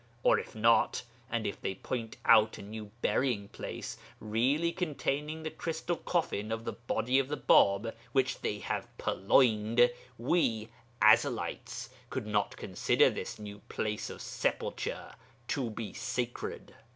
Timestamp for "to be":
15.49-15.93